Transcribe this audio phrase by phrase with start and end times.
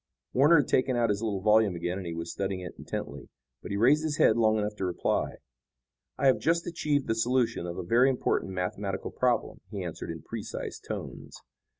[0.33, 3.29] Warner had taken out his little volume again and was studying it intently.
[3.61, 5.35] But he raised his head long enough to reply.
[6.17, 10.23] "I have just achieved the solution of a very important mathematical problem," he answered in
[10.23, 11.39] precise tones.